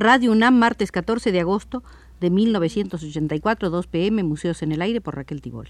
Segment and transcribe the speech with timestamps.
[0.00, 1.82] Radio UNAM, martes 14 de agosto
[2.20, 5.68] de 1984, 2 pm, Museos en el Aire por Raquel Tibol.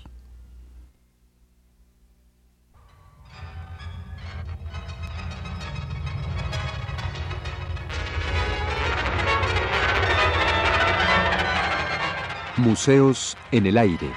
[12.56, 14.12] Museos en el Aire.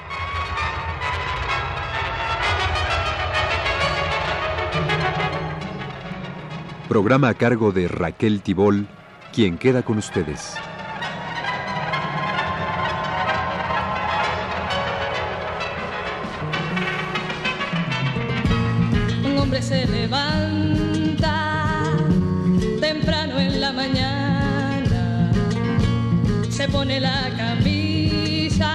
[6.87, 8.87] Programa a cargo de Raquel Tibol,
[9.33, 10.53] quien queda con ustedes.
[19.25, 21.81] Un hombre se levanta
[22.79, 25.31] temprano en la mañana,
[26.49, 28.71] se pone la camisa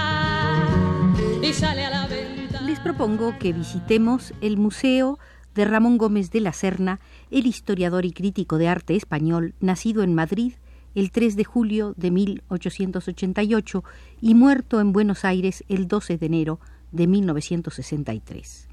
[1.41, 2.67] y sale a la ventana.
[2.67, 5.19] Les propongo que visitemos el Museo
[5.59, 10.15] de Ramón Gómez de la Serna, el historiador y crítico de arte español, nacido en
[10.15, 10.53] Madrid
[10.95, 13.83] el 3 de julio de 1888
[14.21, 16.59] y muerto en Buenos Aires el 12 de enero
[16.93, 18.69] de 1963.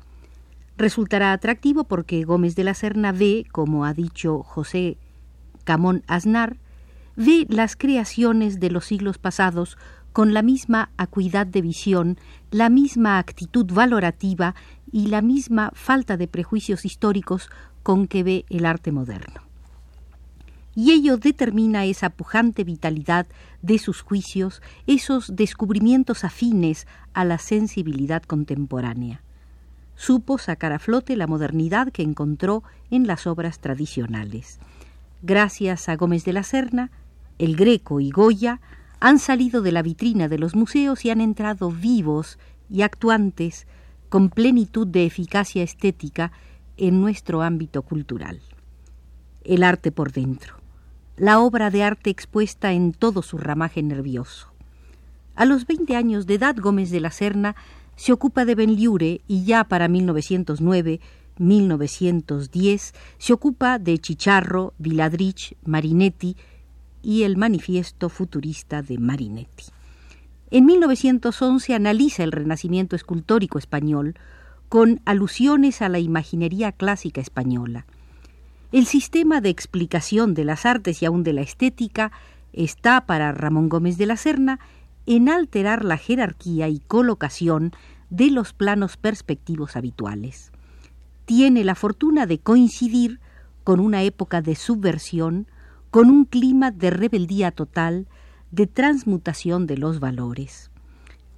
[0.78, 4.96] Resultará atractivo porque Gómez de la Serna ve, como ha dicho José
[5.64, 6.56] Camón Aznar,
[7.16, 9.76] ve las creaciones de los siglos pasados
[10.16, 12.16] con la misma acuidad de visión,
[12.50, 14.54] la misma actitud valorativa
[14.90, 17.50] y la misma falta de prejuicios históricos
[17.82, 19.42] con que ve el arte moderno.
[20.74, 23.26] Y ello determina esa pujante vitalidad
[23.60, 29.20] de sus juicios, esos descubrimientos afines a la sensibilidad contemporánea.
[29.96, 34.60] Supo sacar a flote la modernidad que encontró en las obras tradicionales.
[35.20, 36.90] Gracias a Gómez de la Serna,
[37.38, 38.62] el Greco y Goya
[39.06, 43.68] han salido de la vitrina de los museos y han entrado vivos y actuantes
[44.08, 46.32] con plenitud de eficacia estética
[46.76, 48.40] en nuestro ámbito cultural.
[49.44, 50.56] El arte por dentro,
[51.16, 54.48] la obra de arte expuesta en todo su ramaje nervioso.
[55.36, 57.54] A los 20 años de edad, Gómez de la Serna
[57.94, 60.98] se ocupa de Benliure y ya para 1909
[61.38, 66.36] 1910 se ocupa de Chicharro, Viladrich, Marinetti
[67.06, 69.66] y el manifiesto futurista de Marinetti.
[70.50, 74.16] En 1911 analiza el renacimiento escultórico español
[74.68, 77.86] con alusiones a la imaginería clásica española.
[78.72, 82.10] El sistema de explicación de las artes y aún de la estética
[82.52, 84.58] está para Ramón Gómez de la Serna
[85.06, 87.70] en alterar la jerarquía y colocación
[88.10, 90.50] de los planos perspectivos habituales.
[91.24, 93.20] Tiene la fortuna de coincidir
[93.62, 95.46] con una época de subversión,
[95.96, 98.06] con un clima de rebeldía total,
[98.50, 100.70] de transmutación de los valores.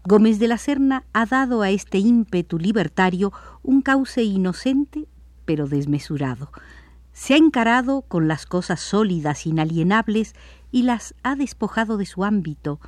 [0.02, 3.32] Gómez de la Serna ha dado a este ímpetu libertario
[3.62, 5.06] un cauce inocente
[5.44, 6.50] pero desmesurado.
[7.12, 10.34] Se ha encarado con las cosas sólidas, inalienables,
[10.72, 12.80] y las ha despojado de su ámbito,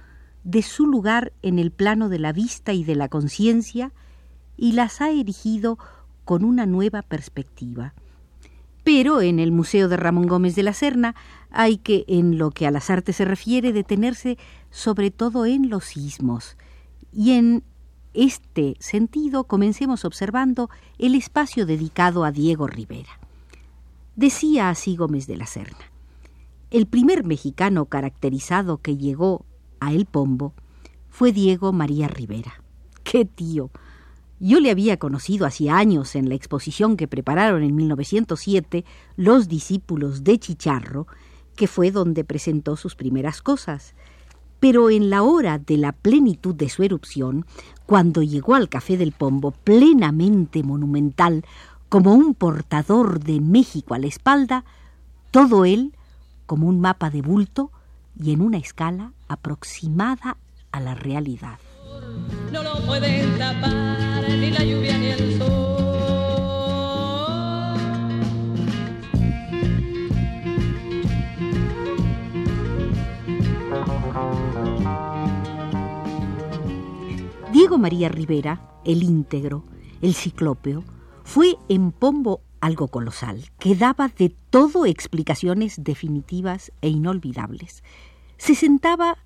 [0.42, 3.92] de su lugar en el plano de la vista y de la conciencia,
[4.56, 5.78] y las ha erigido
[6.24, 7.94] con una nueva perspectiva.
[8.82, 11.14] Pero en el Museo de Ramón Gómez de la Serna
[11.50, 14.38] hay que, en lo que a las artes se refiere, detenerse
[14.70, 16.56] sobre todo en los sismos.
[17.12, 17.64] Y en
[18.14, 23.18] este sentido comencemos observando el espacio dedicado a Diego Rivera.
[24.16, 25.90] Decía así Gómez de la Serna,
[26.70, 29.44] el primer mexicano caracterizado que llegó
[29.80, 30.52] a El Pombo
[31.08, 32.62] fue Diego María Rivera.
[33.02, 33.70] ¡Qué tío!
[34.38, 38.84] Yo le había conocido hacía años en la exposición que prepararon en 1907
[39.16, 41.06] los discípulos de Chicharro,
[41.60, 43.92] que fue donde presentó sus primeras cosas.
[44.60, 47.44] Pero en la hora de la plenitud de su erupción,
[47.84, 51.44] cuando llegó al Café del Pombo plenamente monumental,
[51.90, 54.64] como un portador de México a la espalda,
[55.32, 55.92] todo él
[56.46, 57.70] como un mapa de bulto
[58.18, 60.38] y en una escala aproximada
[60.72, 61.58] a la realidad.
[62.50, 64.64] No lo pueden tapar ni la
[77.60, 79.64] Diego María Rivera, el íntegro,
[80.00, 80.82] el ciclópeo,
[81.24, 87.84] fue en Pombo algo colosal, que daba de todo explicaciones definitivas e inolvidables.
[88.38, 89.18] Se sentaba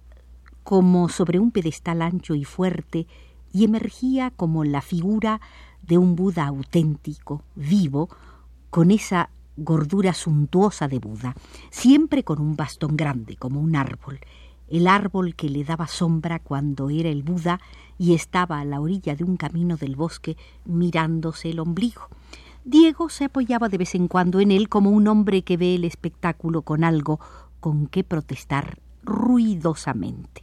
[0.65, 3.07] como sobre un pedestal ancho y fuerte
[3.53, 5.41] y emergía como la figura
[5.83, 8.09] de un Buda auténtico, vivo,
[8.69, 11.37] con esa gordura suntuosa de Buda,
[11.71, 14.19] siempre con un bastón grande, como un árbol,
[14.75, 17.61] el árbol que le daba sombra cuando era el Buda
[17.97, 22.09] y estaba a la orilla de un camino del bosque mirándose el ombligo.
[22.65, 25.85] Diego se apoyaba de vez en cuando en él como un hombre que ve el
[25.85, 27.21] espectáculo con algo
[27.61, 30.43] con qué protestar ruidosamente.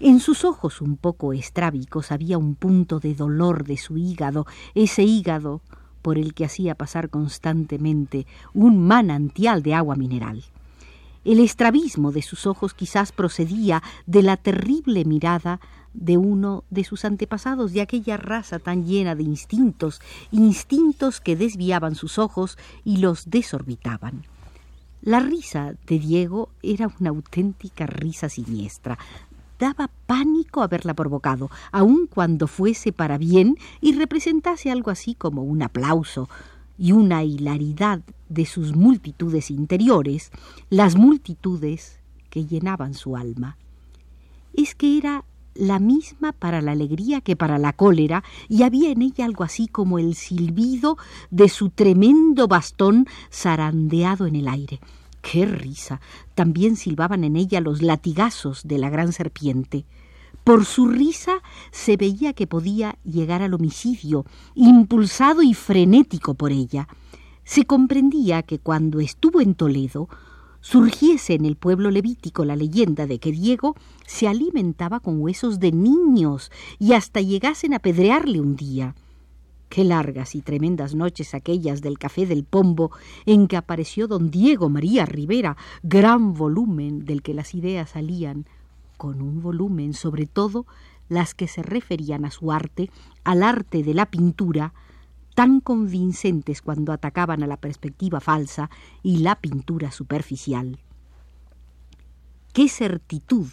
[0.00, 5.04] En sus ojos un poco estrábicos había un punto de dolor de su hígado, ese
[5.04, 5.60] hígado
[6.02, 10.42] por el que hacía pasar constantemente un manantial de agua mineral.
[11.28, 15.60] El estrabismo de sus ojos quizás procedía de la terrible mirada
[15.92, 21.96] de uno de sus antepasados, de aquella raza tan llena de instintos, instintos que desviaban
[21.96, 24.24] sus ojos y los desorbitaban.
[25.02, 28.98] La risa de Diego era una auténtica risa siniestra.
[29.58, 35.62] Daba pánico haberla provocado, aun cuando fuese para bien y representase algo así como un
[35.62, 36.30] aplauso
[36.78, 40.30] y una hilaridad de sus multitudes interiores,
[40.70, 41.98] las multitudes
[42.30, 43.56] que llenaban su alma.
[44.54, 49.02] Es que era la misma para la alegría que para la cólera, y había en
[49.02, 50.96] ella algo así como el silbido
[51.30, 54.78] de su tremendo bastón zarandeado en el aire.
[55.20, 56.00] ¡Qué risa!
[56.34, 59.84] También silbaban en ella los latigazos de la gran serpiente.
[60.48, 61.42] Por su risa
[61.72, 64.24] se veía que podía llegar al homicidio,
[64.54, 66.88] impulsado y frenético por ella.
[67.44, 70.08] Se comprendía que cuando estuvo en Toledo
[70.62, 75.70] surgiese en el pueblo levítico la leyenda de que Diego se alimentaba con huesos de
[75.70, 78.94] niños y hasta llegasen a pedrearle un día.
[79.68, 82.90] Qué largas y tremendas noches aquellas del Café del Pombo
[83.26, 88.46] en que apareció don Diego María Rivera, gran volumen del que las ideas salían,
[88.98, 90.66] con un volumen sobre todo
[91.08, 92.90] las que se referían a su arte,
[93.24, 94.74] al arte de la pintura,
[95.34, 98.68] tan convincentes cuando atacaban a la perspectiva falsa
[99.02, 100.80] y la pintura superficial.
[102.52, 103.46] Qué certitud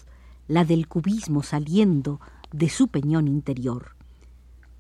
[0.48, 2.20] la del cubismo saliendo
[2.52, 3.96] de su peñón interior.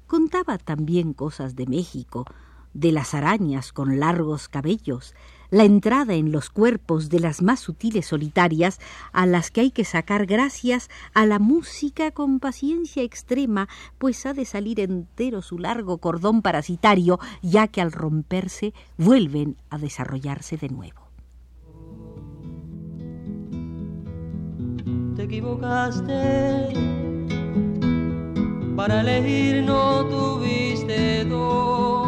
[0.07, 2.25] Contaba también cosas de México,
[2.73, 5.13] de las arañas con largos cabellos,
[5.49, 8.79] la entrada en los cuerpos de las más sutiles solitarias
[9.11, 14.33] a las que hay que sacar gracias a la música con paciencia extrema, pues ha
[14.33, 20.69] de salir entero su largo cordón parasitario, ya que al romperse vuelven a desarrollarse de
[20.69, 21.01] nuevo.
[25.15, 26.73] Te equivocaste,
[28.75, 32.04] para elegir no tuviste dos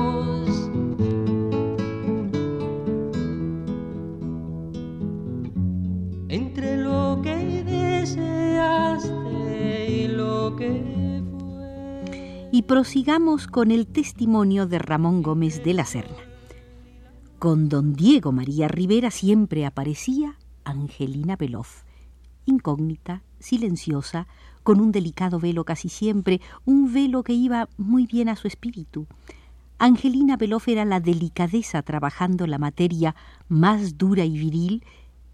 [12.52, 16.18] y prosigamos con el testimonio de Ramón Gómez de la Serna.
[17.40, 21.84] Con don Diego María Rivera siempre aparecía Angelina Beloff,
[22.46, 24.28] incógnita, silenciosa,
[24.64, 29.06] con un delicado velo casi siempre, un velo que iba muy bien a su espíritu.
[29.78, 33.16] Angelina Beloff era la delicadeza trabajando la materia
[33.48, 34.84] más dura y viril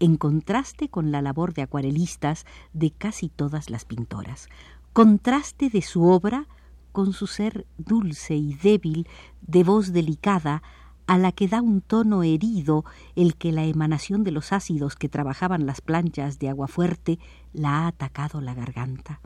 [0.00, 4.48] en contraste con la labor de acuarelistas de casi todas las pintoras,
[4.92, 6.46] contraste de su obra
[6.92, 9.08] con su ser dulce y débil,
[9.42, 10.62] de voz delicada,
[11.06, 15.08] a la que da un tono herido el que la emanación de los ácidos que
[15.08, 17.18] trabajaban las planchas de agua fuerte
[17.52, 19.20] la ha atacado la garganta.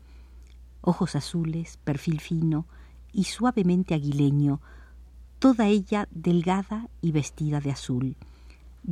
[0.80, 2.66] Ojos azules, perfil fino
[3.12, 4.60] y suavemente aguileño,
[5.38, 8.16] toda ella delgada y vestida de azul.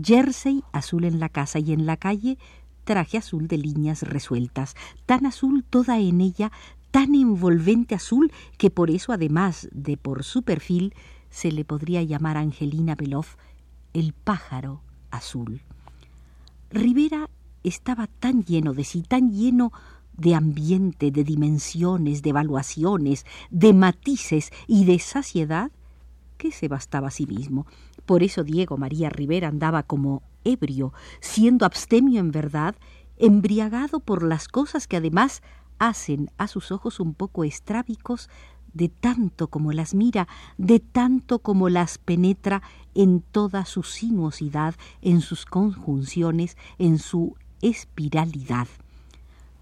[0.00, 2.38] Jersey azul en la casa y en la calle
[2.84, 4.76] traje azul de líneas resueltas,
[5.06, 6.52] tan azul toda en ella
[6.90, 10.94] tan envolvente azul que por eso, además de por su perfil,
[11.30, 13.36] se le podría llamar Angelina Beloff
[13.92, 15.62] el pájaro azul.
[16.70, 17.28] Rivera
[17.64, 19.72] estaba tan lleno de sí, tan lleno
[20.16, 25.70] de ambiente, de dimensiones, de evaluaciones, de matices y de saciedad,
[26.36, 27.66] que se bastaba a sí mismo.
[28.04, 32.76] Por eso Diego María Rivera andaba como ebrio, siendo abstemio en verdad,
[33.16, 35.42] embriagado por las cosas que además
[35.78, 38.28] hacen a sus ojos un poco estrábicos
[38.72, 40.28] de tanto como las mira,
[40.58, 42.62] de tanto como las penetra
[42.94, 48.68] en toda su sinuosidad, en sus conjunciones, en su espiralidad.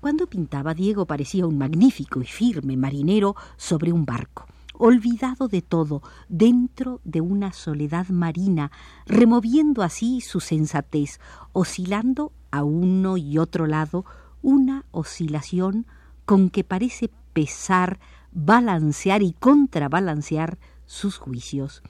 [0.00, 6.02] Cuando pintaba Diego parecía un magnífico y firme marinero sobre un barco, olvidado de todo,
[6.28, 8.70] dentro de una soledad marina,
[9.06, 11.20] removiendo así su sensatez,
[11.52, 14.04] oscilando a uno y otro lado,
[14.42, 15.86] una oscilación
[16.24, 17.98] con que parece pesar,
[18.32, 21.82] balancear y contrabalancear sus juicios.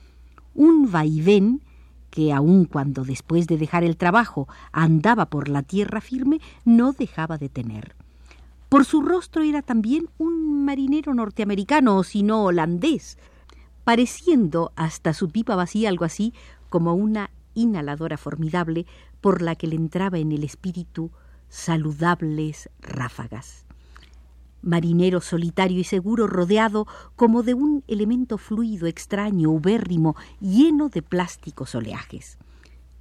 [0.53, 1.61] Un vaivén
[2.09, 7.37] que aun cuando después de dejar el trabajo andaba por la tierra firme, no dejaba
[7.37, 7.95] de tener.
[8.75, 13.17] Por su rostro era también un marinero norteamericano, o si no holandés,
[13.85, 16.33] pareciendo hasta su pipa vacía algo así
[16.67, 18.85] como una inhaladora formidable
[19.21, 21.09] por la que le entraba en el espíritu
[21.47, 23.65] saludables ráfagas.
[24.61, 31.75] Marinero solitario y seguro, rodeado como de un elemento fluido, extraño, ubérrimo, lleno de plásticos
[31.75, 32.37] oleajes.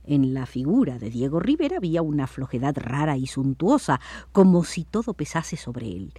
[0.04, 4.00] En la figura de Diego Rivera había una flojedad rara y suntuosa,
[4.32, 6.12] como si todo pesase sobre él,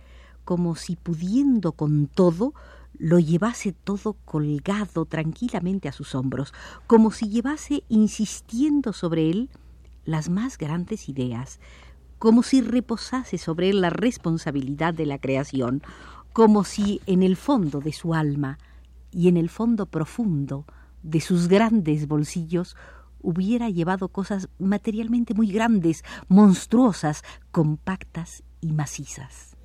[0.43, 2.53] como si pudiendo con todo
[2.97, 6.53] lo llevase todo colgado tranquilamente a sus hombros,
[6.87, 9.49] como si llevase insistiendo sobre él
[10.05, 11.59] las más grandes ideas,
[12.19, 15.83] como si reposase sobre él la responsabilidad de la creación,
[16.33, 18.57] como si en el fondo de su alma
[19.11, 20.65] y en el fondo profundo
[21.03, 22.75] de sus grandes bolsillos
[23.25, 29.57] hubiera llevado cosas materialmente muy grandes, monstruosas, compactas y macizas.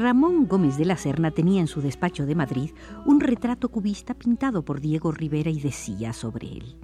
[0.00, 2.70] Ramón Gómez de la Serna tenía en su despacho de Madrid
[3.04, 6.78] un retrato cubista pintado por Diego Rivera y decía sobre él,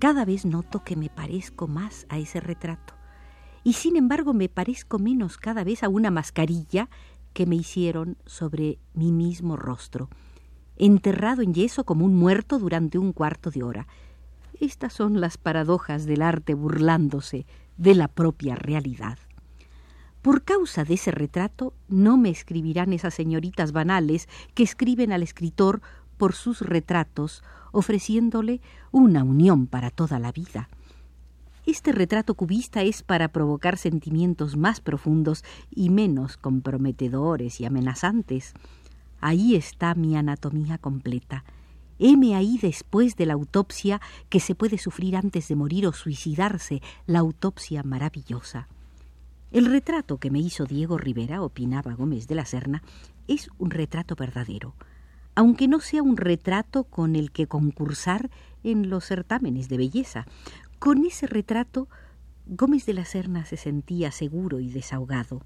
[0.00, 2.94] Cada vez noto que me parezco más a ese retrato,
[3.62, 6.90] y sin embargo me parezco menos cada vez a una mascarilla
[7.32, 10.10] que me hicieron sobre mi mismo rostro,
[10.76, 13.86] enterrado en yeso como un muerto durante un cuarto de hora.
[14.58, 17.46] Estas son las paradojas del arte burlándose
[17.76, 19.16] de la propia realidad.
[20.22, 25.82] Por causa de ese retrato no me escribirán esas señoritas banales que escriben al escritor
[26.16, 28.60] por sus retratos, ofreciéndole
[28.92, 30.68] una unión para toda la vida.
[31.66, 38.54] Este retrato cubista es para provocar sentimientos más profundos y menos comprometedores y amenazantes.
[39.20, 41.44] Ahí está mi anatomía completa.
[41.98, 46.80] Heme ahí después de la autopsia que se puede sufrir antes de morir o suicidarse,
[47.06, 48.68] la autopsia maravillosa.
[49.52, 52.82] El retrato que me hizo Diego Rivera, opinaba Gómez de la Serna,
[53.28, 54.74] es un retrato verdadero,
[55.34, 58.30] aunque no sea un retrato con el que concursar
[58.64, 60.24] en los certámenes de belleza.
[60.78, 61.88] Con ese retrato
[62.46, 65.42] Gómez de la Serna se sentía seguro y desahogado.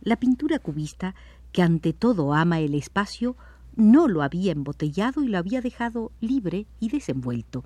[0.00, 1.14] La pintura cubista,
[1.52, 3.36] que ante todo ama el espacio,
[3.76, 7.62] no lo había embotellado y lo había dejado libre y desenvuelto.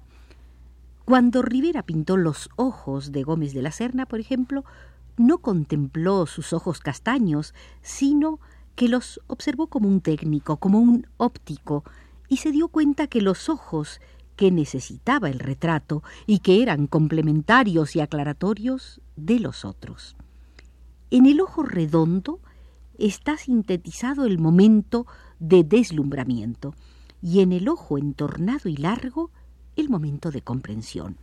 [1.05, 4.65] Cuando Rivera pintó los ojos de Gómez de la Serna, por ejemplo,
[5.19, 8.41] no contempló sus ojos castaños, sino
[8.75, 11.85] que los observó como un técnico, como un óptico,
[12.29, 14.01] y se dio cuenta que los ojos
[14.37, 20.17] que necesitaba el retrato y que eran complementarios y aclaratorios de los otros.
[21.11, 22.39] En el ojo redondo
[22.99, 25.07] está sintetizado el momento
[25.41, 26.75] de deslumbramiento
[27.21, 29.31] y en el ojo entornado y largo
[29.75, 31.17] el momento de comprensión.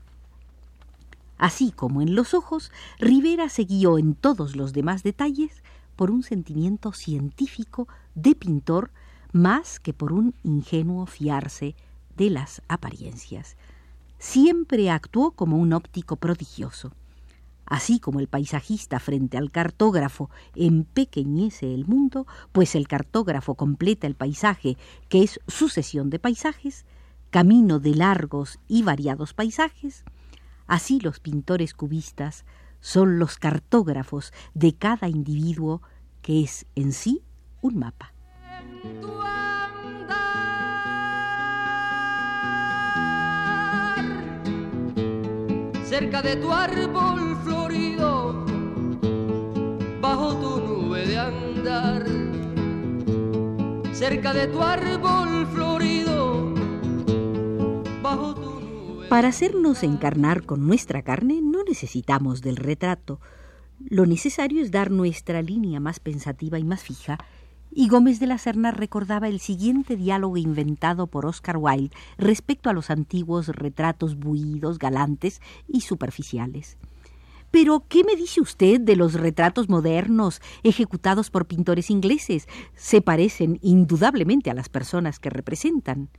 [1.38, 5.63] Así como en los ojos, Rivera se guió en todos los demás detalles
[5.96, 8.92] por un sentimiento científico de pintor
[9.32, 11.75] más que por un ingenuo fiarse
[12.15, 13.58] de las apariencias.
[14.18, 16.94] Siempre actuó como un óptico prodigioso.
[17.65, 24.15] Así como el paisajista frente al cartógrafo empequeñece el mundo, pues el cartógrafo completa el
[24.15, 24.77] paisaje,
[25.10, 26.86] que es sucesión de paisajes,
[27.32, 30.06] camino de largos y variados paisajes,
[30.67, 32.45] Así los pintores cubistas
[32.79, 35.81] son los cartógrafos de cada individuo
[36.22, 37.24] que es en sí
[37.62, 38.13] un mapa.
[45.88, 48.45] Cerca de tu árbol florido,
[50.01, 52.03] bajo tu nube de andar.
[53.93, 56.14] Cerca de tu árbol florido,
[59.10, 63.20] para hacernos encarnar con nuestra carne no necesitamos del retrato.
[63.80, 67.20] Lo necesario es dar nuestra línea más pensativa y más fija,
[67.72, 72.74] y Gómez de la Serna recordaba el siguiente diálogo inventado por Oscar Wilde respecto a
[72.74, 76.78] los antiguos retratos buidos, galantes y superficiales.
[77.52, 82.48] Pero, ¿qué me dice usted de los retratos modernos ejecutados por pintores ingleses?
[82.76, 86.10] Se parecen indudablemente a las personas que representan.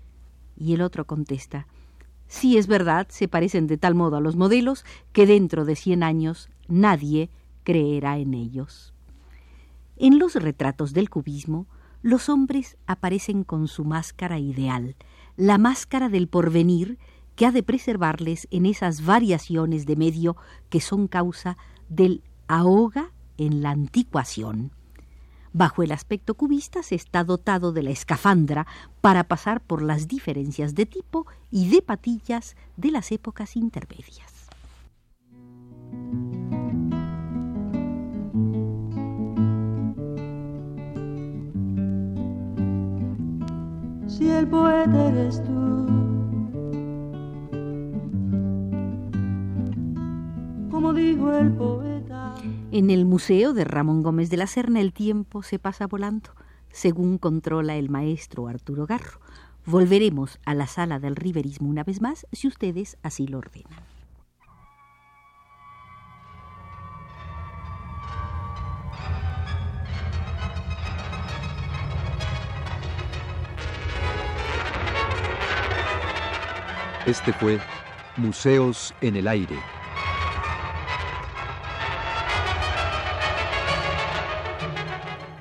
[0.56, 1.66] Y el otro contesta,
[2.28, 6.02] Sí es verdad, se parecen de tal modo a los modelos que dentro de cien
[6.02, 7.30] años nadie
[7.62, 8.94] creerá en ellos.
[9.96, 11.66] En los retratos del cubismo,
[12.02, 14.96] los hombres aparecen con su máscara ideal,
[15.36, 16.98] la máscara del porvenir
[17.34, 20.36] que ha de preservarles en esas variaciones de medio
[20.68, 21.56] que son causa
[21.88, 24.72] del ahoga en la anticuación.
[25.58, 28.66] Bajo el aspecto cubista se está dotado de la escafandra
[29.00, 34.50] para pasar por las diferencias de tipo y de patillas de las épocas intermedias.
[44.06, 45.86] Si el poeta eres tú,
[50.70, 51.95] como dijo el poeta.
[52.76, 56.34] En el Museo de Ramón Gómez de la Serna el tiempo se pasa volando,
[56.68, 59.18] según controla el maestro Arturo Garro.
[59.64, 63.82] Volveremos a la sala del riverismo una vez más si ustedes así lo ordenan.
[77.06, 77.58] Este fue
[78.18, 79.75] Museos en el Aire.